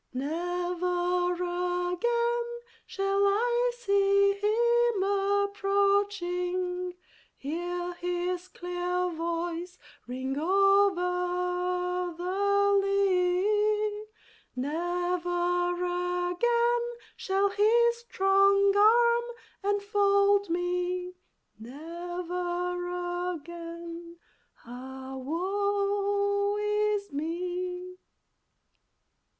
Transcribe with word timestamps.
Never 0.15 1.33
again 1.35 2.45
shall 2.87 3.21
I 3.27 3.71
see 3.77 4.33
him 4.33 5.03
approaching, 5.03 6.95
Hear 7.37 7.93
his 7.93 8.47
clear 8.47 9.09
voice 9.11 9.77
ring 10.07 10.39
over 10.39 12.15
the 12.17 12.79
lea; 12.83 14.05
Never 14.55 15.71
again 16.31 16.93
shall 17.15 17.49
his 17.49 17.97
strong 17.97 18.75
arm 18.75 19.75
enfold 19.75 20.49
me, 20.49 21.13
Never 21.59 23.33
again, 23.35 24.17
ah, 24.65 25.15
woe 25.15 26.57
is 26.57 27.13
me! 27.13 27.97